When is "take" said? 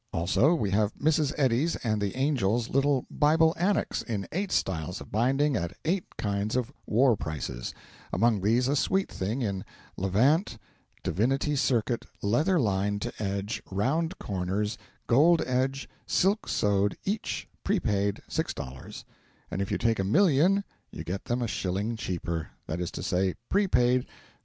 19.77-19.99